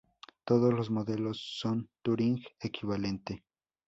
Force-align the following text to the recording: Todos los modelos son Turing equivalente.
Todos 0.45 0.73
los 0.73 0.89
modelos 0.89 1.39
son 1.59 1.87
Turing 2.01 2.41
equivalente. 2.59 3.43